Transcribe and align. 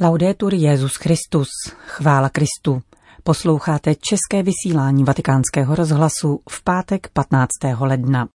Laudetur 0.00 0.54
Jezus 0.54 0.96
Christus, 0.96 1.48
chvála 1.86 2.28
Kristu. 2.28 2.82
Posloucháte 3.22 3.94
české 3.94 4.42
vysílání 4.42 5.04
Vatikánského 5.04 5.74
rozhlasu 5.74 6.40
v 6.50 6.64
pátek 6.64 7.08
15. 7.12 7.48
ledna. 7.80 8.28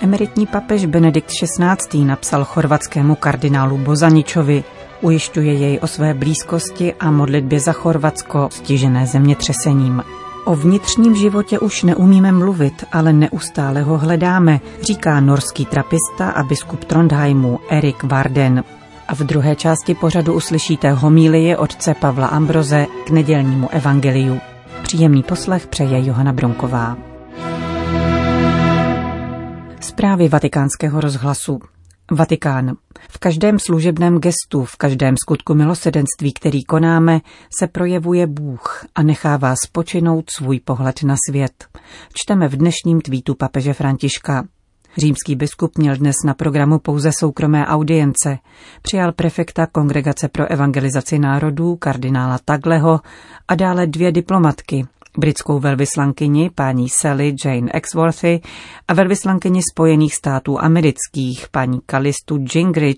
Emeritní 0.00 0.46
papež 0.46 0.86
Benedikt 0.86 1.30
XVI. 1.30 2.04
napsal 2.04 2.44
chorvatskému 2.44 3.14
kardinálu 3.14 3.78
Bozaničovi, 3.78 4.64
ujišťuje 5.00 5.54
jej 5.54 5.78
o 5.82 5.86
své 5.86 6.14
blízkosti 6.14 6.94
a 6.94 7.10
modlitbě 7.10 7.60
za 7.60 7.72
Chorvatsko, 7.72 8.48
stižené 8.52 9.06
zemětřesením. 9.06 10.02
O 10.46 10.56
vnitřním 10.56 11.16
životě 11.16 11.58
už 11.58 11.82
neumíme 11.82 12.32
mluvit, 12.32 12.84
ale 12.92 13.12
neustále 13.12 13.82
ho 13.82 13.98
hledáme, 13.98 14.60
říká 14.82 15.20
norský 15.20 15.66
trapista 15.66 16.30
a 16.30 16.42
biskup 16.42 16.84
Trondheimu 16.84 17.58
Erik 17.70 18.02
Varden. 18.02 18.64
A 19.08 19.14
v 19.14 19.18
druhé 19.18 19.56
části 19.56 19.94
pořadu 19.94 20.34
uslyšíte 20.34 20.92
homílie 20.92 21.56
otce 21.56 21.94
Pavla 21.94 22.26
Ambroze 22.26 22.86
k 23.06 23.10
nedělnímu 23.10 23.68
evangeliu. 23.70 24.40
Příjemný 24.82 25.22
poslech 25.22 25.66
přeje 25.66 26.06
Johana 26.06 26.32
Bronková. 26.32 26.96
Zprávy 29.80 30.28
vatikánského 30.28 31.00
rozhlasu. 31.00 31.60
Vatikán. 32.10 32.76
V 33.10 33.18
každém 33.18 33.58
služebném 33.58 34.18
gestu, 34.18 34.64
v 34.64 34.76
každém 34.76 35.14
skutku 35.16 35.54
milosedenství, 35.54 36.32
který 36.32 36.64
konáme, 36.64 37.20
se 37.58 37.66
projevuje 37.66 38.26
Bůh 38.26 38.84
a 38.94 39.02
nechává 39.02 39.54
spočinout 39.64 40.24
svůj 40.36 40.60
pohled 40.60 41.02
na 41.02 41.16
svět. 41.30 41.64
Čteme 42.14 42.48
v 42.48 42.56
dnešním 42.56 43.00
tweetu 43.00 43.34
papeže 43.34 43.72
Františka. 43.72 44.44
Římský 44.98 45.36
biskup 45.36 45.78
měl 45.78 45.96
dnes 45.96 46.16
na 46.24 46.34
programu 46.34 46.78
pouze 46.78 47.10
soukromé 47.12 47.66
audience. 47.66 48.38
Přijal 48.82 49.12
prefekta 49.12 49.66
Kongregace 49.66 50.28
pro 50.28 50.50
evangelizaci 50.50 51.18
národů, 51.18 51.76
kardinála 51.76 52.38
Tagleho 52.44 53.00
a 53.48 53.54
dále 53.54 53.86
dvě 53.86 54.12
diplomatky, 54.12 54.86
britskou 55.18 55.58
velvyslankyni 55.58 56.50
paní 56.54 56.88
Sally 56.88 57.34
Jane 57.44 57.72
Exworthy 57.74 58.40
a 58.88 58.94
velvyslankyni 58.94 59.60
Spojených 59.72 60.14
států 60.14 60.60
amerických 60.60 61.48
paní 61.50 61.80
Kalistu 61.86 62.36
Gingrich 62.36 62.96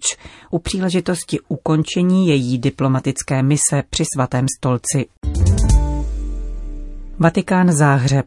u 0.50 0.58
příležitosti 0.58 1.38
ukončení 1.48 2.28
její 2.28 2.58
diplomatické 2.58 3.42
mise 3.42 3.82
při 3.90 4.04
svatém 4.14 4.46
stolci. 4.58 5.06
Vatikán 7.18 7.72
Záhřeb 7.72 8.26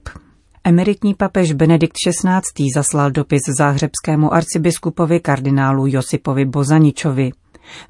Emeritní 0.63 1.13
papež 1.13 1.53
Benedikt 1.53 1.95
XVI. 2.07 2.65
zaslal 2.75 3.11
dopis 3.11 3.41
záhřebskému 3.57 4.33
arcibiskupovi 4.33 5.19
kardinálu 5.19 5.87
Josipovi 5.87 6.45
Bozaničovi. 6.45 7.31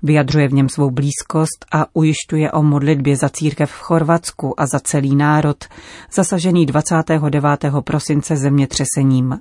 Vyjadřuje 0.04 0.48
v 0.48 0.54
něm 0.54 0.70
svou 0.70 0.92
blízkost 0.92 1.66
a 1.72 1.86
ujišťuje 1.94 2.52
o 2.52 2.64
modlitbě 2.64 3.16
za 3.18 3.30
církev 3.30 3.72
v 3.72 3.82
Chorvatsku 3.82 4.60
a 4.60 4.66
za 4.66 4.80
celý 4.80 5.16
národ, 5.16 5.66
zasažený 6.14 6.66
29. 6.66 7.66
prosince 7.84 8.38
zemětřesením. 8.38 9.40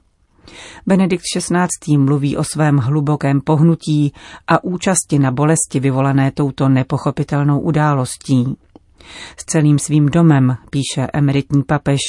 Benedikt 0.86 1.24
XVI. 1.36 1.98
mluví 1.98 2.36
o 2.36 2.44
svém 2.44 2.76
hlubokém 2.76 3.40
pohnutí 3.40 4.12
a 4.48 4.64
účasti 4.64 5.18
na 5.18 5.30
bolesti 5.30 5.80
vyvolané 5.80 6.30
touto 6.30 6.68
nepochopitelnou 6.68 7.60
událostí. 7.60 8.56
S 9.36 9.44
celým 9.44 9.78
svým 9.78 10.06
domem, 10.06 10.56
píše 10.70 11.06
emeritní 11.12 11.62
papež, 11.62 12.00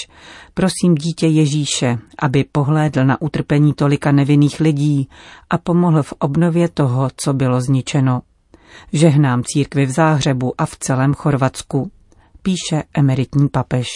prosím 0.53 0.95
dítě 0.95 1.27
Ježíše, 1.27 1.97
aby 2.19 2.45
pohlédl 2.51 3.05
na 3.05 3.21
utrpení 3.21 3.73
tolika 3.73 4.11
nevinných 4.11 4.59
lidí 4.59 5.09
a 5.49 5.57
pomohl 5.57 6.03
v 6.03 6.13
obnově 6.19 6.69
toho, 6.69 7.09
co 7.15 7.33
bylo 7.33 7.61
zničeno. 7.61 8.21
Žehnám 8.93 9.43
církvi 9.43 9.85
v 9.85 9.91
Záhřebu 9.91 10.53
a 10.57 10.65
v 10.65 10.77
celém 10.79 11.13
Chorvatsku, 11.13 11.91
píše 12.41 12.83
emeritní 12.93 13.49
papež. 13.49 13.87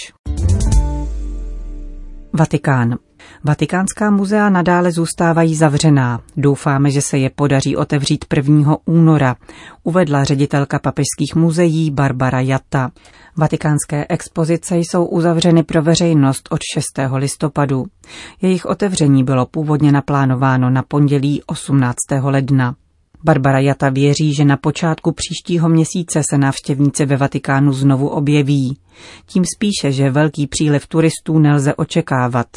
Vatikán. 2.34 3.05
Vatikánská 3.44 4.12
muzea 4.12 4.50
nadále 4.50 4.92
zůstávají 4.92 5.56
zavřená. 5.56 6.22
Doufáme, 6.38 6.92
že 6.92 7.02
se 7.02 7.18
je 7.18 7.30
podaří 7.30 7.76
otevřít 7.76 8.26
1. 8.36 8.78
února, 8.86 9.36
uvedla 9.84 10.24
ředitelka 10.24 10.80
papežských 10.80 11.36
muzeí 11.36 11.92
Barbara 11.92 12.40
Jatta. 12.40 12.92
Vatikánské 13.38 14.06
expozice 14.10 14.78
jsou 14.78 15.06
uzavřeny 15.06 15.64
pro 15.64 15.82
veřejnost 15.82 16.48
od 16.52 16.60
6. 16.74 16.86
listopadu. 17.16 17.86
Jejich 18.42 18.66
otevření 18.66 19.24
bylo 19.24 19.46
původně 19.46 19.92
naplánováno 19.92 20.70
na 20.70 20.84
pondělí 20.84 21.42
18. 21.46 21.96
ledna. 22.22 22.76
Barbara 23.24 23.60
Jata 23.60 23.90
věří, 23.90 24.34
že 24.34 24.46
na 24.46 24.58
počátku 24.58 25.12
příštího 25.12 25.70
měsíce 25.70 26.22
se 26.30 26.38
návštěvníci 26.38 27.06
ve 27.06 27.18
Vatikánu 27.18 27.74
znovu 27.74 28.08
objeví. 28.08 28.78
Tím 29.26 29.44
spíše, 29.56 29.92
že 29.92 30.12
velký 30.12 30.48
příliv 30.48 30.88
turistů 30.88 31.40
nelze 31.40 31.76
očekávat. 31.76 32.48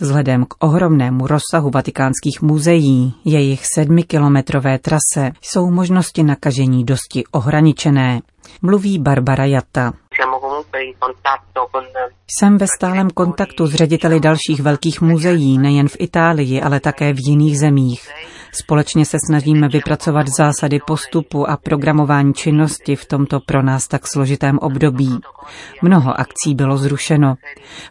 Vzhledem 0.00 0.44
k 0.44 0.54
ohromnému 0.58 1.26
rozsahu 1.26 1.70
vatikánských 1.70 2.42
muzeí, 2.42 3.14
jejich 3.24 3.66
sedmikilometrové 3.66 4.78
trase, 4.78 5.32
jsou 5.42 5.70
možnosti 5.70 6.22
nakažení 6.22 6.84
dosti 6.84 7.24
ohraničené. 7.32 8.20
Mluví 8.62 8.98
Barbara 8.98 9.44
Jatta. 9.44 9.92
Jsem 12.38 12.58
ve 12.58 12.66
stálem 12.76 13.10
kontaktu 13.10 13.66
s 13.66 13.74
řediteli 13.74 14.20
dalších 14.20 14.60
velkých 14.60 15.00
muzeí, 15.00 15.58
nejen 15.58 15.88
v 15.88 15.96
Itálii, 15.98 16.62
ale 16.62 16.80
také 16.80 17.12
v 17.12 17.18
jiných 17.20 17.58
zemích. 17.58 18.08
Společně 18.52 19.04
se 19.04 19.16
snažíme 19.26 19.68
vypracovat 19.68 20.26
zásady 20.28 20.78
postupu 20.86 21.50
a 21.50 21.56
programování 21.56 22.34
činnosti 22.34 22.96
v 22.96 23.06
tomto 23.06 23.40
pro 23.40 23.62
nás 23.62 23.88
tak 23.88 24.02
složitém 24.06 24.58
období. 24.58 25.18
Mnoho 25.82 26.20
akcí 26.20 26.54
bylo 26.54 26.76
zrušeno. 26.76 27.34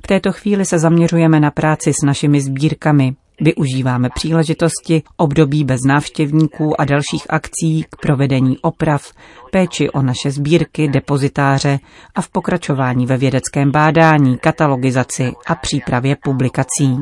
V 0.04 0.08
této 0.08 0.32
chvíli 0.32 0.66
se 0.66 0.80
zaměřujeme 0.80 1.40
na 1.40 1.52
práci 1.52 1.94
s 1.94 2.06
našimi 2.06 2.42
sbírkami. 2.42 3.16
Využíváme 3.42 4.10
příležitosti, 4.16 5.04
období 5.18 5.64
bez 5.64 5.80
návštěvníků 5.88 6.82
a 6.82 6.86
dalších 6.86 7.26
akcí 7.30 7.84
k 7.84 7.96
provedení 8.02 8.58
oprav, 8.58 9.14
péči 9.52 9.90
o 9.90 10.02
naše 10.02 10.32
sbírky, 10.32 10.88
depozitáře 10.88 11.80
a 12.16 12.22
v 12.22 12.30
pokračování 12.30 13.06
ve 13.06 13.18
vědeckém 13.18 13.72
bádání, 13.72 14.38
katalogizaci 14.38 15.34
a 15.48 15.56
přípravě 15.56 16.16
publikací 16.24 16.98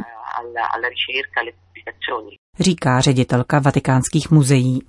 říká 2.59 3.01
ředitelka 3.01 3.59
vatikánských 3.59 4.31
muzeí. 4.31 4.81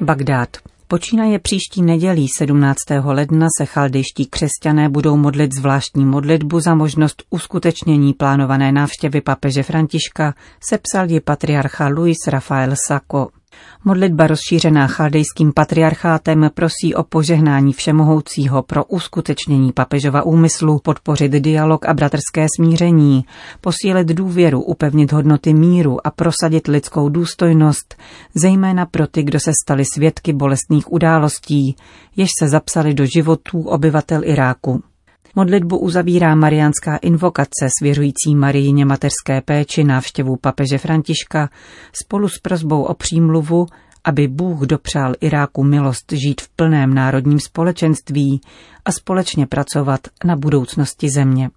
Bagdád. 0.00 0.48
Počínaje 0.88 1.38
příští 1.38 1.82
nedělí 1.82 2.26
17. 2.38 2.76
ledna 3.04 3.46
se 3.58 3.66
chaldejští 3.66 4.26
křesťané 4.26 4.88
budou 4.88 5.16
modlit 5.16 5.54
zvláštní 5.54 6.04
modlitbu 6.04 6.60
za 6.60 6.74
možnost 6.74 7.22
uskutečnění 7.30 8.14
plánované 8.14 8.72
návštěvy 8.72 9.20
papeže 9.20 9.62
Františka, 9.62 10.34
sepsal 10.60 11.10
ji 11.10 11.20
patriarcha 11.20 11.88
Luis 11.88 12.18
Rafael 12.28 12.74
Sacco. 12.88 13.41
Modlitba 13.84 14.26
rozšířená 14.26 14.86
chaldejským 14.86 15.52
patriarchátem 15.52 16.50
prosí 16.54 16.94
o 16.94 17.02
požehnání 17.02 17.72
všemohoucího 17.72 18.62
pro 18.62 18.84
uskutečnění 18.84 19.72
papežova 19.72 20.22
úmyslu, 20.22 20.78
podpořit 20.78 21.32
dialog 21.32 21.86
a 21.86 21.94
bratrské 21.94 22.46
smíření, 22.56 23.24
posílit 23.60 24.08
důvěru, 24.08 24.62
upevnit 24.62 25.12
hodnoty 25.12 25.54
míru 25.54 26.06
a 26.06 26.10
prosadit 26.10 26.68
lidskou 26.68 27.08
důstojnost, 27.08 27.96
zejména 28.34 28.86
pro 28.86 29.06
ty, 29.06 29.22
kdo 29.22 29.40
se 29.40 29.52
stali 29.64 29.84
svědky 29.94 30.32
bolestných 30.32 30.92
událostí, 30.92 31.76
jež 32.16 32.28
se 32.38 32.48
zapsali 32.48 32.94
do 32.94 33.04
životů 33.06 33.62
obyvatel 33.62 34.20
Iráku. 34.24 34.82
Modlitbu 35.34 35.78
uzavírá 35.78 36.34
mariánská 36.34 36.96
invokace 36.96 37.68
svěřující 37.78 38.34
Marijině 38.34 38.84
materské 38.84 39.40
péči 39.44 39.84
návštěvu 39.84 40.36
papeže 40.36 40.78
Františka 40.78 41.50
spolu 41.92 42.28
s 42.28 42.38
prozbou 42.38 42.82
o 42.82 42.94
přímluvu, 42.94 43.66
aby 44.04 44.28
Bůh 44.28 44.60
dopřál 44.60 45.14
Iráku 45.20 45.64
milost 45.64 46.12
žít 46.12 46.40
v 46.40 46.48
plném 46.48 46.94
národním 46.94 47.40
společenství 47.40 48.40
a 48.84 48.92
společně 48.92 49.46
pracovat 49.46 50.00
na 50.24 50.36
budoucnosti 50.36 51.10
země. 51.10 51.50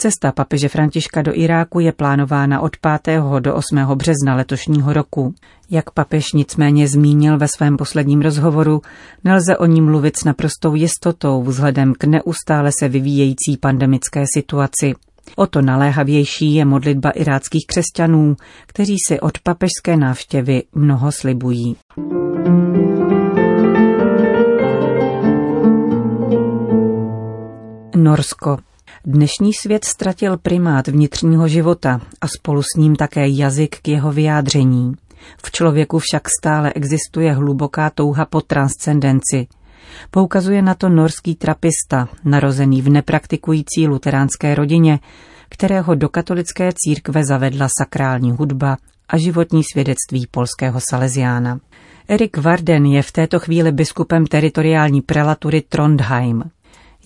Cesta 0.00 0.32
papeže 0.32 0.68
Františka 0.68 1.22
do 1.22 1.32
Iráku 1.34 1.80
je 1.80 1.92
plánována 1.92 2.60
od 2.60 2.76
5. 3.02 3.20
do 3.40 3.54
8. 3.54 3.78
března 3.94 4.34
letošního 4.34 4.92
roku. 4.92 5.34
Jak 5.70 5.90
papež 5.90 6.32
nicméně 6.32 6.88
zmínil 6.88 7.38
ve 7.38 7.48
svém 7.56 7.76
posledním 7.76 8.20
rozhovoru, 8.20 8.82
nelze 9.24 9.56
o 9.56 9.66
ní 9.66 9.80
mluvit 9.80 10.16
s 10.16 10.24
naprostou 10.24 10.74
jistotou 10.74 11.42
vzhledem 11.42 11.94
k 11.98 12.04
neustále 12.04 12.70
se 12.78 12.88
vyvíjející 12.88 13.56
pandemické 13.60 14.24
situaci. 14.34 14.94
O 15.36 15.46
to 15.46 15.62
naléhavější 15.62 16.54
je 16.54 16.64
modlitba 16.64 17.10
iráckých 17.10 17.66
křesťanů, 17.66 18.36
kteří 18.66 18.96
si 19.06 19.20
od 19.20 19.38
papežské 19.38 19.96
návštěvy 19.96 20.62
mnoho 20.74 21.12
slibují. 21.12 21.76
Norsko. 27.96 28.67
Dnešní 29.10 29.52
svět 29.54 29.84
ztratil 29.84 30.36
primát 30.36 30.88
vnitřního 30.88 31.48
života 31.48 32.00
a 32.20 32.28
spolu 32.28 32.62
s 32.62 32.76
ním 32.76 32.96
také 32.96 33.28
jazyk 33.28 33.76
k 33.82 33.88
jeho 33.88 34.12
vyjádření. 34.12 34.94
V 35.42 35.50
člověku 35.50 35.98
však 35.98 36.22
stále 36.40 36.72
existuje 36.72 37.32
hluboká 37.32 37.90
touha 37.90 38.24
po 38.24 38.40
transcendenci. 38.40 39.46
Poukazuje 40.10 40.62
na 40.62 40.74
to 40.74 40.88
norský 40.88 41.34
trapista, 41.34 42.08
narozený 42.24 42.82
v 42.82 42.88
nepraktikující 42.88 43.86
luteránské 43.86 44.54
rodině, 44.54 45.00
kterého 45.48 45.94
do 45.94 46.08
katolické 46.08 46.70
církve 46.74 47.24
zavedla 47.24 47.68
sakrální 47.78 48.30
hudba 48.30 48.76
a 49.08 49.18
životní 49.18 49.62
svědectví 49.72 50.26
polského 50.30 50.80
Salesiána. 50.90 51.60
Erik 52.08 52.36
Varden 52.36 52.86
je 52.86 53.02
v 53.02 53.12
této 53.12 53.38
chvíli 53.38 53.72
biskupem 53.72 54.26
teritoriální 54.26 55.02
prelatury 55.02 55.62
Trondheim. 55.68 56.44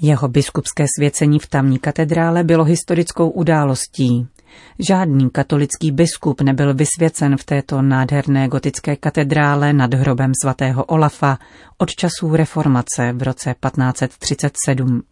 Jeho 0.04 0.28
biskupské 0.28 0.84
svěcení 0.98 1.38
v 1.38 1.46
tamní 1.46 1.78
katedrále 1.78 2.44
bylo 2.44 2.64
historickou 2.64 3.30
událostí. 3.30 4.26
Žádný 4.78 5.30
katolický 5.30 5.90
biskup 5.90 6.40
nebyl 6.40 6.74
vysvěcen 6.74 7.36
v 7.36 7.44
této 7.44 7.82
nádherné 7.82 8.48
gotické 8.48 8.96
katedrále 8.96 9.72
nad 9.72 9.94
hrobem 9.94 10.32
svatého 10.42 10.84
Olafa 10.84 11.38
od 11.78 11.90
časů 11.90 12.36
reformace 12.36 13.12
v 13.12 13.22
roce 13.22 13.54
1537. 13.64 15.02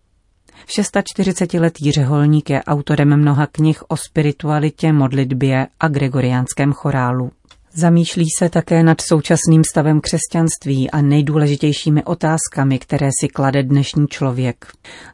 46-letý 0.67 1.93
řeholník 1.93 2.51
je 2.51 2.65
autorem 2.65 3.17
mnoha 3.17 3.47
knih 3.47 3.83
o 3.89 3.97
spiritualitě, 3.97 4.93
modlitbě 4.93 5.67
a 5.81 5.89
gregoriánském 5.89 6.73
chorálu. 6.73 7.31
Zamýšlí 7.75 8.27
se 8.39 8.49
také 8.49 8.83
nad 8.83 9.01
současným 9.01 9.65
stavem 9.65 10.01
křesťanství 10.01 10.91
a 10.91 11.03
nejdůležitějšími 11.03 12.05
otázkami, 12.05 12.79
které 12.79 13.09
si 13.21 13.29
klade 13.29 13.63
dnešní 13.63 14.07
člověk. 14.07 14.67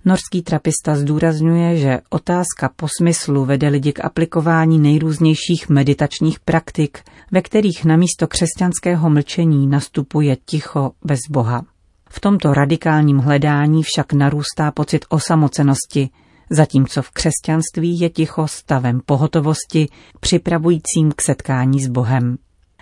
Norský 0.04 0.42
trapista 0.42 0.96
zdůrazňuje, 0.96 1.76
že 1.76 2.00
otázka 2.10 2.70
po 2.76 2.88
smyslu 2.98 3.44
vede 3.44 3.68
lidi 3.68 3.92
k 3.92 4.04
aplikování 4.04 4.78
nejrůznějších 4.78 5.68
meditačních 5.68 6.40
praktik, 6.40 6.98
ve 7.30 7.42
kterých 7.42 7.84
namísto 7.84 8.26
křesťanského 8.26 9.10
mlčení 9.10 9.66
nastupuje 9.66 10.36
ticho 10.44 10.92
bez 11.04 11.20
Boha. 11.30 11.64
V 12.08 12.20
tomto 12.20 12.54
radikálním 12.54 13.18
hledání 13.18 13.82
však 13.82 14.12
narůstá 14.12 14.70
pocit 14.70 15.04
osamocenosti, 15.08 16.10
zatímco 16.50 17.02
v 17.02 17.10
křesťanství 17.10 18.00
je 18.00 18.10
ticho 18.10 18.48
stavem 18.48 19.00
pohotovosti, 19.06 19.88
připravujícím 20.20 21.12
k 21.16 21.22
setkání 21.22 21.82
s 21.82 21.88
Bohem. 21.88 22.36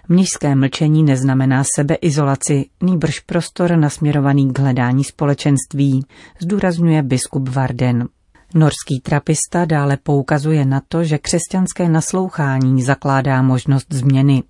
Mnižské 0.09 0.55
mlčení 0.55 1.03
neznamená 1.03 1.63
sebeizolaci, 1.77 2.65
nýbrž 2.83 3.21
prostor 3.21 3.77
nasměrovaný 3.77 4.53
k 4.53 4.59
hledání 4.59 5.05
společenství, 5.05 6.07
zdůrazňuje 6.41 7.03
biskup 7.03 7.49
Varden. 7.49 8.09
Norský 8.55 9.01
trapista 9.01 9.65
dále 9.65 9.97
poukazuje 10.03 10.65
na 10.65 10.83
to, 10.89 11.05
že 11.05 11.19
křesťanské 11.19 11.89
naslouchání 11.89 12.83
zakládá 12.83 13.43
možnost 13.43 13.87
změny. 13.93 14.43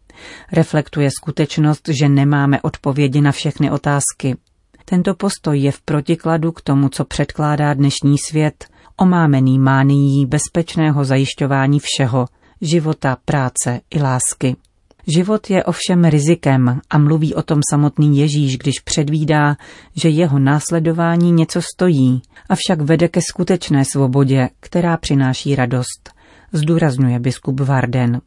Reflektuje 0.52 1.10
skutečnost, 1.10 1.88
že 1.88 2.08
nemáme 2.08 2.60
odpovědi 2.62 3.20
na 3.20 3.32
všechny 3.32 3.70
otázky. 3.70 4.36
Tento 4.84 5.14
postoj 5.14 5.58
je 5.58 5.72
v 5.72 5.80
protikladu 5.80 6.52
k 6.52 6.60
tomu, 6.60 6.88
co 6.88 7.04
předkládá 7.04 7.74
dnešní 7.74 8.18
svět, 8.18 8.64
omámený 8.96 9.58
mánií 9.58 10.26
bezpečného 10.26 11.04
zajišťování 11.04 11.80
všeho, 11.82 12.26
života, 12.60 13.16
práce 13.24 13.80
i 13.90 14.02
lásky. 14.02 14.56
Život 15.06 15.50
je 15.50 15.64
ovšem 15.64 16.04
rizikem 16.04 16.80
a 16.90 16.98
mluví 16.98 17.34
o 17.34 17.42
tom 17.42 17.60
samotný 17.70 18.18
Ježíš, 18.18 18.58
když 18.58 18.80
předvídá, 18.84 19.56
že 19.96 20.08
jeho 20.08 20.38
následování 20.38 21.32
něco 21.32 21.62
stojí, 21.62 22.22
avšak 22.48 22.80
vede 22.80 23.08
ke 23.08 23.20
skutečné 23.30 23.84
svobodě, 23.84 24.48
která 24.60 24.96
přináší 24.96 25.54
radost, 25.54 26.10
zdůrazňuje 26.52 27.18
biskup 27.18 27.60
Varden. 27.60 28.20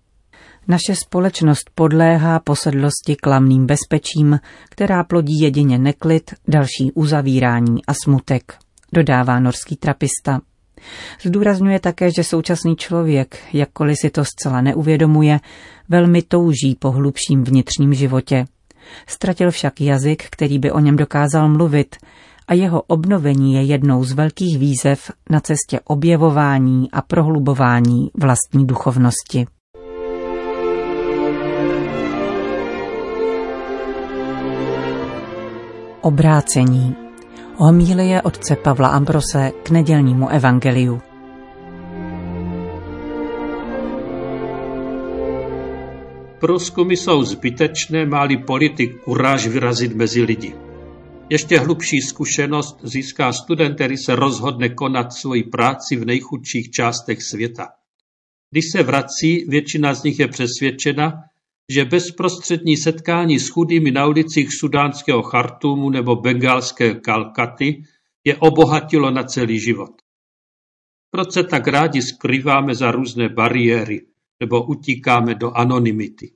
Naše 0.68 0.95
společnost 0.95 1.69
podléhá 1.75 2.39
posedlosti 2.39 3.15
klamným 3.15 3.65
bezpečím, 3.65 4.39
která 4.69 5.03
plodí 5.03 5.39
jedině 5.39 5.77
neklid, 5.77 6.33
další 6.47 6.91
uzavírání 6.94 7.85
a 7.88 7.94
smutek, 8.03 8.57
dodává 8.94 9.39
norský 9.39 9.75
trapista. 9.75 10.39
Zdůrazňuje 11.21 11.79
také, 11.79 12.12
že 12.12 12.24
současný 12.24 12.75
člověk, 12.75 13.39
jakkoliv 13.53 13.97
si 14.01 14.09
to 14.09 14.25
zcela 14.25 14.62
neuvědomuje, 14.62 15.39
velmi 15.89 16.21
touží 16.21 16.75
po 16.79 16.91
hlubším 16.91 17.44
vnitřním 17.44 17.94
životě. 17.94 18.45
Ztratil 19.07 19.51
však 19.51 19.81
jazyk, 19.81 20.24
který 20.29 20.59
by 20.59 20.71
o 20.71 20.79
něm 20.79 20.95
dokázal 20.95 21.50
mluvit, 21.50 21.95
a 22.47 22.53
jeho 22.53 22.81
obnovení 22.81 23.53
je 23.53 23.63
jednou 23.63 24.03
z 24.03 24.12
velkých 24.12 24.57
výzev 24.57 25.12
na 25.29 25.39
cestě 25.39 25.79
objevování 25.83 26.91
a 26.91 27.01
prohlubování 27.01 28.12
vlastní 28.15 28.68
duchovnosti. 28.68 29.45
Obrácení 36.01 37.06
Homílie 37.59 38.21
otce 38.21 38.56
Pavla 38.56 38.88
Ambrose 38.88 39.51
k 39.63 39.69
nedělnímu 39.69 40.30
evangeliu. 40.30 41.01
Průzkumy 46.39 46.98
jsou 46.98 47.24
zbytečné, 47.24 48.06
máli 48.06 48.38
politik 48.38 49.01
kuráž 49.01 49.48
vyrazit 49.48 49.95
mezi 49.95 50.21
lidi. 50.21 50.56
Ještě 51.30 51.59
hlubší 51.59 52.01
zkušenost 52.01 52.80
získá 52.83 53.33
student, 53.33 53.75
který 53.75 53.98
se 53.98 54.15
rozhodne 54.15 54.69
konat 54.69 55.13
svoji 55.13 55.44
práci 55.44 55.95
v 55.95 56.06
nejchudších 56.06 56.71
částech 56.71 57.24
světa. 57.24 57.68
Když 58.51 58.65
se 58.71 58.83
vrací, 58.83 59.45
většina 59.50 59.94
z 59.94 60.04
nich 60.04 60.19
je 60.19 60.27
přesvědčena, 60.27 61.13
že 61.72 61.86
bezprostřední 61.86 62.78
setkání 62.78 63.40
s 63.40 63.50
chudými 63.50 63.92
na 63.92 64.06
ulicích 64.06 64.54
sudánského 64.54 65.24
Chartumu 65.24 65.90
nebo 65.90 66.16
bengalské 66.16 66.94
Kalkaty 66.96 67.84
je 68.24 68.38
obohatilo 68.38 69.12
na 69.12 69.24
celý 69.24 69.60
život. 69.60 69.92
Proč 71.12 71.34
se 71.34 71.44
tak 71.44 71.68
rádi 71.68 72.02
skrýváme 72.02 72.75
za 72.75 72.92
různé 72.92 73.30
bariéry 73.30 74.06
nebo 74.40 74.64
utíkáme 74.64 75.36
do 75.36 75.52
anonymity? 75.52 76.31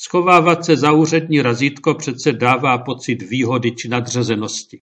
Schovávat 0.00 0.64
se 0.64 0.76
za 0.76 0.92
úřední 0.92 1.42
razítko 1.42 1.94
přece 1.94 2.32
dává 2.32 2.78
pocit 2.78 3.22
výhody 3.22 3.72
či 3.72 3.88
nadřazenosti. 3.88 4.80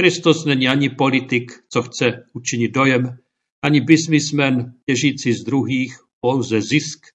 Kristus 0.00 0.44
není 0.44 0.68
ani 0.68 0.88
politik, 0.88 1.52
co 1.68 1.82
chce 1.82 2.26
učinit 2.32 2.68
dojem, 2.68 3.18
ani 3.62 3.80
biznismen 3.80 4.74
těžící 4.86 5.32
z 5.32 5.44
druhých, 5.44 5.98
pouze 6.20 6.62
zisk 6.62 7.06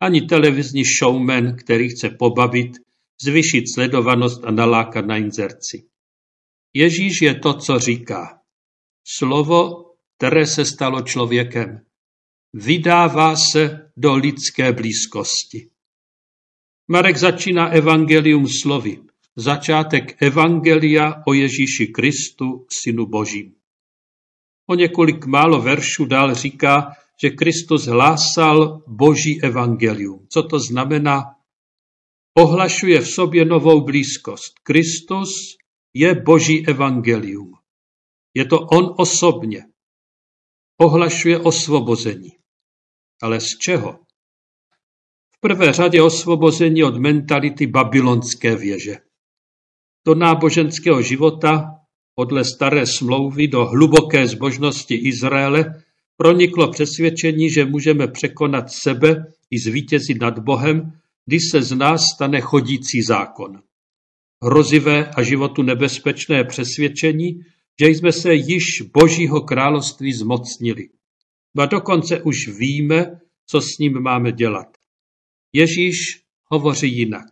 ani 0.00 0.22
televizní 0.22 0.82
showman, 0.84 1.56
který 1.56 1.88
chce 1.88 2.10
pobavit, 2.10 2.72
zvyšit 3.22 3.64
sledovanost 3.74 4.44
a 4.44 4.50
nalákat 4.50 5.06
na 5.06 5.16
inzerci. 5.16 5.86
Ježíš 6.74 7.22
je 7.22 7.34
to, 7.34 7.54
co 7.54 7.78
říká. 7.78 8.40
Slovo, 9.06 9.90
které 10.16 10.46
se 10.46 10.64
stalo 10.64 11.02
člověkem, 11.02 11.80
vydává 12.52 13.36
se 13.36 13.90
do 13.96 14.14
lidské 14.14 14.72
blízkosti. 14.72 15.70
Marek 16.88 17.16
začíná 17.16 17.68
evangelium 17.68 18.48
slovy. 18.48 18.98
Začátek 19.36 20.22
evangelia 20.22 21.22
o 21.26 21.32
Ježíši 21.32 21.86
Kristu, 21.86 22.66
synu 22.82 23.06
Božím. 23.06 23.54
O 24.66 24.74
několik 24.74 25.26
málo 25.26 25.62
veršů 25.62 26.04
dál 26.04 26.34
říká, 26.34 26.92
že 27.22 27.30
Kristus 27.30 27.86
hlásal 27.86 28.82
Boží 28.88 29.42
evangelium. 29.42 30.26
Co 30.28 30.42
to 30.42 30.60
znamená? 30.60 31.36
Ohlašuje 32.38 33.00
v 33.00 33.08
sobě 33.10 33.44
novou 33.44 33.84
blízkost. 33.84 34.58
Kristus 34.62 35.56
je 35.94 36.14
Boží 36.14 36.66
evangelium. 36.66 37.52
Je 38.34 38.44
to 38.44 38.58
on 38.60 38.94
osobně. 38.98 39.64
Ohlašuje 40.80 41.38
osvobození. 41.38 42.30
Ale 43.22 43.40
z 43.40 43.58
čeho? 43.58 43.98
V 45.36 45.40
prvé 45.40 45.72
řadě 45.72 46.02
osvobození 46.02 46.84
od 46.84 46.96
mentality 46.96 47.66
babylonské 47.66 48.56
věže. 48.56 48.96
Do 50.06 50.14
náboženského 50.14 51.02
života 51.02 51.80
podle 52.14 52.44
staré 52.44 52.86
smlouvy 52.86 53.48
do 53.48 53.66
hluboké 53.66 54.26
zbožnosti 54.26 54.94
Izraele 54.94 55.84
proniklo 56.20 56.70
přesvědčení, 56.70 57.50
že 57.50 57.64
můžeme 57.64 58.08
překonat 58.08 58.70
sebe 58.70 59.24
i 59.50 59.58
zvítězit 59.58 60.20
nad 60.20 60.38
Bohem, 60.38 60.92
když 61.26 61.42
se 61.50 61.62
z 61.62 61.72
nás 61.72 62.00
stane 62.14 62.40
chodící 62.40 63.02
zákon. 63.02 63.62
Hrozivé 64.42 65.10
a 65.16 65.22
životu 65.22 65.62
nebezpečné 65.62 66.44
přesvědčení, 66.44 67.40
že 67.80 67.88
jsme 67.88 68.12
se 68.12 68.34
již 68.34 68.64
Božího 68.94 69.40
království 69.40 70.12
zmocnili. 70.12 70.88
A 71.58 71.66
dokonce 71.66 72.22
už 72.22 72.48
víme, 72.58 73.20
co 73.46 73.60
s 73.60 73.78
ním 73.78 74.02
máme 74.02 74.32
dělat. 74.32 74.66
Ježíš 75.52 75.96
hovoří 76.44 76.98
jinak. 76.98 77.26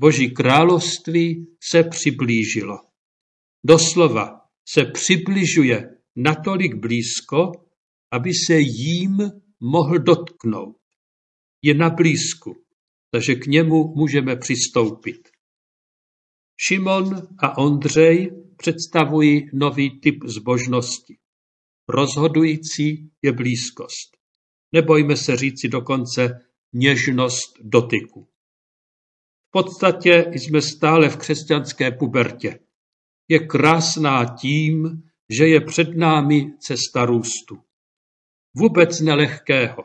Boží 0.00 0.30
království 0.30 1.46
se 1.62 1.84
přiblížilo. 1.84 2.78
Doslova 3.66 4.40
se 4.68 4.84
přibližuje 4.84 5.90
natolik 6.16 6.74
blízko, 6.74 7.52
aby 8.12 8.34
se 8.34 8.54
jím 8.58 9.18
mohl 9.60 9.98
dotknout. 9.98 10.76
Je 11.62 11.74
na 11.74 11.90
blízku, 11.90 12.64
takže 13.10 13.34
k 13.34 13.46
němu 13.46 13.94
můžeme 13.96 14.36
přistoupit. 14.36 15.28
Šimon 16.60 17.28
a 17.38 17.58
Ondřej 17.58 18.30
představují 18.56 19.50
nový 19.52 20.00
typ 20.00 20.24
zbožnosti. 20.24 21.18
Rozhodující 21.88 23.10
je 23.22 23.32
blízkost. 23.32 24.16
Nebojme 24.72 25.16
se 25.16 25.36
říci 25.36 25.68
dokonce 25.68 26.40
něžnost 26.72 27.58
dotyku. 27.62 28.28
V 29.48 29.50
podstatě 29.50 30.30
jsme 30.32 30.62
stále 30.62 31.08
v 31.08 31.16
křesťanské 31.16 31.90
pubertě. 31.90 32.58
Je 33.28 33.38
krásná 33.46 34.36
tím, 34.40 35.02
že 35.30 35.48
je 35.48 35.60
před 35.60 35.96
námi 35.96 36.52
cesta 36.58 37.04
růstu. 37.04 37.58
Vůbec 38.56 39.00
nelehkého. 39.00 39.84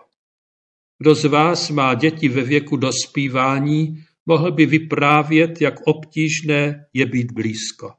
Kdo 0.99 1.15
z 1.15 1.25
vás 1.25 1.69
má 1.69 1.93
děti 1.93 2.29
ve 2.29 2.41
věku 2.41 2.77
dospívání, 2.77 4.03
mohl 4.25 4.51
by 4.51 4.65
vyprávět, 4.65 5.61
jak 5.61 5.73
obtížné 5.87 6.85
je 6.93 7.05
být 7.05 7.31
blízko. 7.31 7.93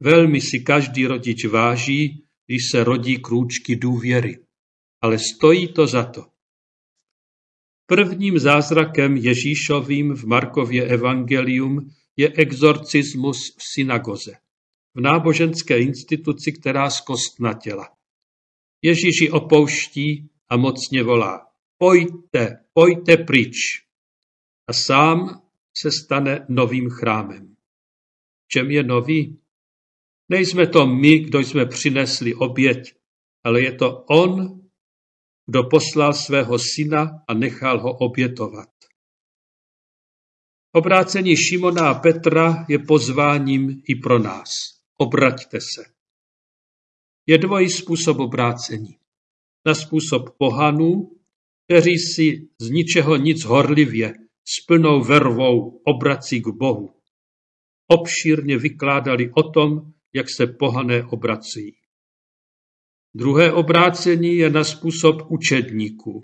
Velmi 0.00 0.40
si 0.40 0.60
každý 0.60 1.06
rodič 1.06 1.44
váží, 1.44 2.24
když 2.46 2.62
se 2.70 2.84
rodí 2.84 3.18
krůčky 3.18 3.76
důvěry. 3.76 4.38
Ale 5.00 5.18
stojí 5.18 5.72
to 5.72 5.86
za 5.86 6.04
to. 6.04 6.26
Prvním 7.86 8.38
zázrakem 8.38 9.16
Ježíšovým 9.16 10.14
v 10.14 10.24
Markově 10.24 10.84
evangelium 10.86 11.90
je 12.16 12.32
exorcismus 12.32 13.56
v 13.58 13.62
synagoze, 13.74 14.32
v 14.94 15.00
náboženské 15.00 15.78
instituci, 15.78 16.52
která 16.52 16.90
zkostnatěla. 16.90 17.88
Ježíš 18.82 19.20
ji 19.20 19.30
opouští 19.30 20.30
a 20.48 20.56
mocně 20.56 21.02
volá. 21.02 21.46
Pojďte, 21.78 22.64
pojďte 22.72 23.16
pryč. 23.16 23.56
A 24.68 24.72
sám 24.72 25.42
se 25.78 25.90
stane 25.90 26.46
novým 26.48 26.90
chrámem. 26.90 27.56
Čem 28.48 28.70
je 28.70 28.82
nový? 28.82 29.38
Nejsme 30.28 30.66
to 30.66 30.86
my, 30.86 31.18
kdo 31.18 31.38
jsme 31.38 31.66
přinesli 31.66 32.34
oběť, 32.34 32.94
ale 33.44 33.62
je 33.62 33.72
to 33.72 34.04
on, 34.08 34.60
kdo 35.46 35.62
poslal 35.62 36.12
svého 36.12 36.58
syna 36.58 37.24
a 37.28 37.34
nechal 37.34 37.80
ho 37.80 37.92
obětovat. 37.98 38.68
Obrácení 40.72 41.36
Šimona 41.36 41.90
a 41.90 41.94
Petra 41.94 42.64
je 42.68 42.78
pozváním 42.78 43.82
i 43.88 43.94
pro 43.94 44.18
nás. 44.18 44.48
Obraťte 44.98 45.60
se. 45.60 45.91
Je 47.26 47.38
dvojí 47.38 47.70
způsob 47.70 48.18
obrácení. 48.18 48.96
Na 49.66 49.74
způsob 49.74 50.30
pohanů, 50.38 51.16
kteří 51.64 51.98
si 51.98 52.48
z 52.60 52.70
ničeho 52.70 53.16
nic 53.16 53.44
horlivě, 53.44 54.14
s 54.44 54.64
plnou 54.66 55.04
vervou 55.04 55.80
obrací 55.84 56.40
k 56.40 56.48
Bohu. 56.48 56.94
Obšírně 57.88 58.58
vykládali 58.58 59.30
o 59.36 59.50
tom, 59.50 59.92
jak 60.14 60.26
se 60.30 60.46
pohané 60.46 61.04
obrací. 61.04 61.76
Druhé 63.14 63.52
obrácení 63.52 64.36
je 64.36 64.50
na 64.50 64.64
způsob 64.64 65.16
učedníků, 65.30 66.20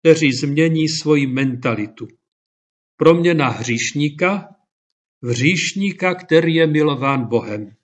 kteří 0.00 0.32
změní 0.32 0.88
svoji 0.88 1.26
mentalitu. 1.26 2.08
Proměna 2.96 3.48
hříšníka 3.48 4.48
v 5.22 5.28
hříšníka, 5.28 6.14
který 6.14 6.54
je 6.54 6.66
milován 6.66 7.28
Bohem. 7.28 7.76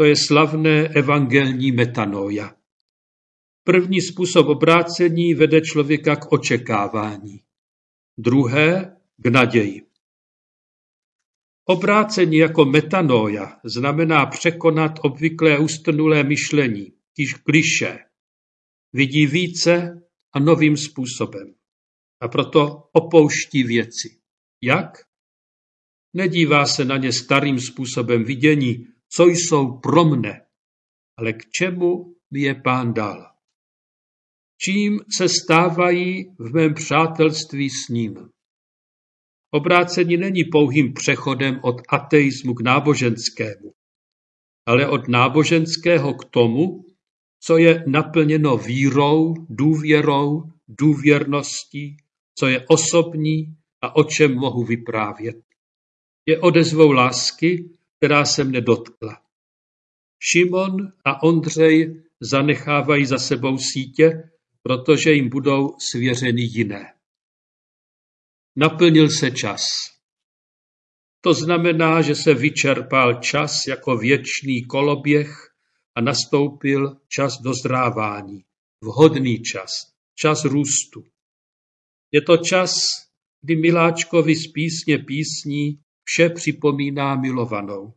To 0.00 0.04
je 0.04 0.16
slavné 0.16 0.88
evangelní 0.88 1.72
metanoja. 1.72 2.56
První 3.64 4.00
způsob 4.00 4.46
obrácení 4.46 5.34
vede 5.34 5.60
člověka 5.60 6.16
k 6.16 6.32
očekávání. 6.32 7.42
Druhé 8.18 8.96
k 9.16 9.26
naději. 9.26 9.86
Obrácení 11.64 12.36
jako 12.36 12.64
metanoja 12.64 13.60
znamená 13.64 14.26
překonat 14.26 14.92
obvyklé 15.02 15.58
ustrnulé 15.58 16.24
myšlení, 16.24 16.92
již 17.18 17.34
kliše. 17.34 17.98
Vidí 18.92 19.26
více 19.26 20.02
a 20.32 20.38
novým 20.38 20.76
způsobem. 20.76 21.54
A 22.20 22.28
proto 22.28 22.88
opouští 22.92 23.62
věci. 23.62 24.20
Jak? 24.62 25.04
Nedívá 26.14 26.66
se 26.66 26.84
na 26.84 26.96
ně 26.96 27.12
starým 27.12 27.60
způsobem 27.60 28.24
vidění, 28.24 28.86
co 29.12 29.24
jsou 29.24 29.78
pro 29.78 30.04
mne, 30.04 30.46
ale 31.16 31.32
k 31.32 31.50
čemu 31.50 32.14
mi 32.30 32.40
je 32.40 32.54
pán 32.54 32.94
dal. 32.94 33.26
Čím 34.62 35.00
se 35.16 35.28
stávají 35.28 36.34
v 36.38 36.54
mém 36.54 36.74
přátelství 36.74 37.70
s 37.70 37.88
ním. 37.88 38.30
Obrácení 39.50 40.16
není 40.16 40.44
pouhým 40.44 40.92
přechodem 40.92 41.60
od 41.62 41.76
ateismu 41.88 42.54
k 42.54 42.60
náboženskému, 42.60 43.72
ale 44.66 44.88
od 44.88 45.08
náboženského 45.08 46.14
k 46.14 46.24
tomu, 46.24 46.84
co 47.42 47.58
je 47.58 47.84
naplněno 47.86 48.56
vírou, 48.56 49.34
důvěrou, 49.48 50.42
důvěrností, 50.68 51.96
co 52.38 52.46
je 52.46 52.66
osobní 52.68 53.56
a 53.82 53.96
o 53.96 54.04
čem 54.04 54.34
mohu 54.34 54.64
vyprávět. 54.64 55.36
Je 56.26 56.40
odezvou 56.40 56.92
lásky, 56.92 57.70
která 58.00 58.24
se 58.24 58.44
mne 58.44 58.60
dotkla. 58.60 59.22
Šimon 60.18 60.92
a 61.04 61.22
Ondřej 61.22 62.02
zanechávají 62.20 63.06
za 63.06 63.18
sebou 63.18 63.58
sítě, 63.58 64.30
protože 64.62 65.12
jim 65.12 65.28
budou 65.28 65.68
svěřeny 65.90 66.42
jiné. 66.42 66.94
Naplnil 68.56 69.08
se 69.10 69.30
čas. 69.30 69.62
To 71.20 71.34
znamená, 71.34 72.02
že 72.02 72.14
se 72.14 72.34
vyčerpal 72.34 73.14
čas 73.14 73.66
jako 73.68 73.96
věčný 73.96 74.64
koloběh 74.64 75.50
a 75.94 76.00
nastoupil 76.00 76.96
čas 77.08 77.40
dozrávání, 77.40 78.44
vhodný 78.84 79.42
čas, 79.42 79.70
čas 80.14 80.44
růstu. 80.44 81.04
Je 82.12 82.22
to 82.22 82.36
čas, 82.36 82.74
kdy 83.42 83.56
miláčkovi 83.56 84.36
z 84.36 84.52
písně 84.52 84.98
písní 84.98 85.80
vše 86.04 86.28
připomíná 86.28 87.16
milovanou. 87.16 87.94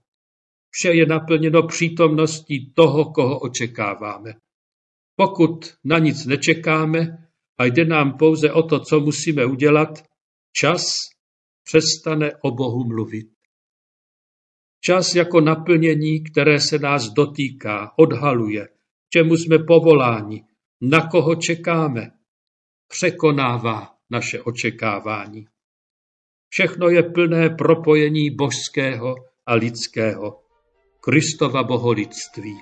Vše 0.69 0.93
je 0.93 1.05
naplněno 1.05 1.67
přítomností 1.67 2.73
toho, 2.73 3.11
koho 3.11 3.39
očekáváme. 3.39 4.33
Pokud 5.15 5.73
na 5.83 5.99
nic 5.99 6.25
nečekáme 6.25 7.27
a 7.57 7.65
jde 7.65 7.85
nám 7.85 8.17
pouze 8.17 8.51
o 8.51 8.63
to, 8.63 8.79
co 8.79 8.99
musíme 8.99 9.45
udělat, 9.45 10.03
čas 10.51 10.83
přestane 11.63 12.31
o 12.41 12.51
Bohu 12.51 12.83
mluvit. 12.87 13.27
Čas 14.81 15.15
jako 15.15 15.41
naplnění, 15.41 16.23
které 16.23 16.59
se 16.59 16.79
nás 16.79 17.09
dotýká, 17.09 17.93
odhaluje, 17.97 18.67
čemu 19.09 19.37
jsme 19.37 19.59
povoláni, 19.59 20.43
na 20.81 21.07
koho 21.07 21.35
čekáme, 21.35 22.11
překonává 22.87 23.95
naše 24.09 24.41
očekávání. 24.41 25.47
Všechno 26.53 26.89
je 26.89 27.03
plné 27.03 27.49
propojení 27.49 28.29
božského 28.29 29.15
a 29.45 29.53
lidského, 29.53 30.39
Kristova 31.01 31.63
boholictví. 31.63 32.57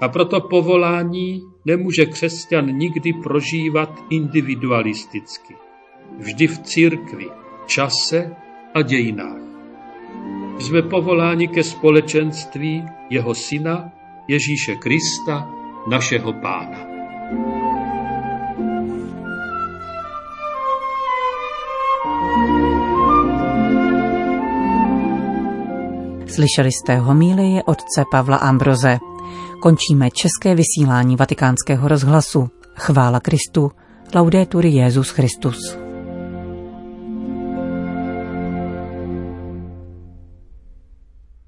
A 0.00 0.08
proto 0.08 0.40
povolání 0.40 1.42
nemůže 1.64 2.06
křesťan 2.06 2.66
nikdy 2.66 3.12
prožívat 3.22 4.02
individualisticky. 4.10 5.54
Vždy 6.18 6.46
v 6.46 6.58
církvi, 6.58 7.26
čase 7.66 8.36
a 8.74 8.82
dějinách. 8.82 9.42
Jsme 10.58 10.82
povoláni 10.82 11.48
ke 11.48 11.62
společenství 11.62 12.84
jeho 13.10 13.34
syna 13.34 13.92
Ježíše 14.28 14.74
Krista, 14.74 15.50
našeho 15.90 16.32
pána. 16.32 16.95
Slyšeli 26.36 26.72
jste 26.72 26.96
homílie 26.96 27.62
otce 27.62 28.04
Pavla 28.10 28.36
Ambroze. 28.36 28.98
Končíme 29.62 30.10
české 30.10 30.54
vysílání 30.54 31.16
vatikánského 31.16 31.88
rozhlasu. 31.88 32.48
Chvála 32.74 33.20
Kristu. 33.20 33.70
Laudetur 34.14 34.66
Jezus 34.66 35.10
Christus. 35.10 35.85